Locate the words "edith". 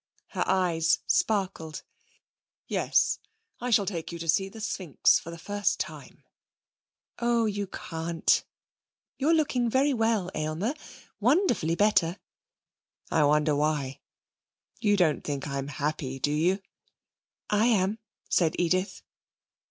18.57-19.03